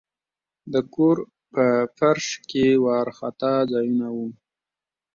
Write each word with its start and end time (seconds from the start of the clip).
د 0.73 0.75
کور 0.95 1.17
په 1.53 1.65
فرش 1.97 2.27
کې 2.49 2.65
وارخطا 2.85 3.53
ځایونه 3.71 4.07
وو. 4.15 4.27